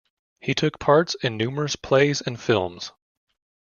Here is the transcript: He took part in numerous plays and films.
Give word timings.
He 0.39 0.55
took 0.55 0.79
part 0.79 1.13
in 1.21 1.37
numerous 1.37 1.75
plays 1.75 2.21
and 2.21 2.41
films. 2.41 2.91